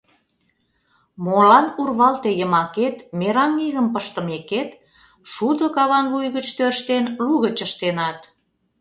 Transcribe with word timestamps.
Молан 1.23 1.65
урвалте 1.81 2.29
йымакет 2.39 2.95
мераҥ 3.19 3.53
игым 3.67 3.87
пыштымекет, 3.93 4.69
шудо 5.31 5.65
каван 5.75 6.05
вуй 6.11 6.27
гыч 6.35 6.47
тӧрштен, 6.57 7.05
лугыч 7.25 7.57
ыштенат? 7.67 8.19